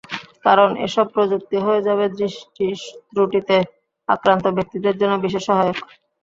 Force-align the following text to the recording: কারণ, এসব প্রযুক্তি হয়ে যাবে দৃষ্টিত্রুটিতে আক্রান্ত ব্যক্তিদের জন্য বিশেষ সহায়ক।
কারণ, 0.45 0.69
এসব 0.85 1.05
প্রযুক্তি 1.15 1.57
হয়ে 1.65 1.85
যাবে 1.87 2.05
দৃষ্টিত্রুটিতে 2.17 3.57
আক্রান্ত 4.09 4.45
ব্যক্তিদের 4.57 4.95
জন্য 5.01 5.13
বিশেষ 5.25 5.43
সহায়ক। 5.47 5.77